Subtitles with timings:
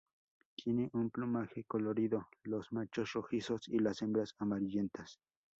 [0.55, 5.19] Tienen un plumaje colorido, los machos rojizos y las hembras amarillentas.